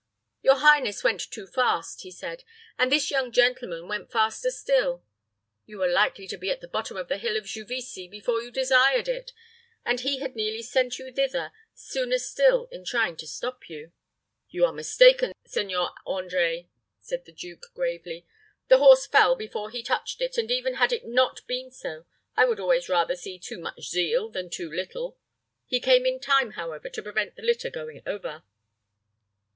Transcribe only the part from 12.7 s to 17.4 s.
in trying to stop you." "You are mistaken, Seigneur André," said the